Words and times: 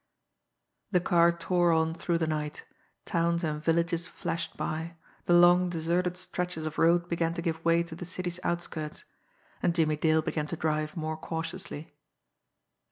The 0.89 0.99
car 0.99 1.31
tore 1.31 1.71
on 1.71 1.93
through 1.93 2.17
the 2.17 2.25
night; 2.25 2.63
towns 3.05 3.43
and 3.43 3.63
villages 3.63 4.07
flashed 4.07 4.57
by; 4.57 4.95
the 5.27 5.33
long, 5.35 5.69
deserted 5.69 6.17
stretches 6.17 6.65
of 6.65 6.79
road 6.79 7.07
began 7.07 7.35
to 7.35 7.41
give 7.43 7.63
way 7.63 7.83
to 7.83 7.93
the 7.95 8.03
city's 8.03 8.39
outskirts 8.41 9.03
and 9.61 9.75
Jimmie 9.75 9.97
Dale 9.97 10.23
began 10.23 10.47
to 10.47 10.55
drive 10.55 10.97
more 10.97 11.17
cautiously. 11.17 11.93